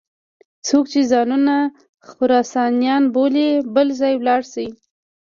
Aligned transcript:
څوک 0.67 0.85
چې 0.93 0.99
ځانونه 1.11 1.55
خراسانیان 2.09 3.03
بولي 3.15 3.49
بل 3.75 3.87
ځای 3.99 4.13
ولاړ 4.17 4.41
شي. 4.53 4.67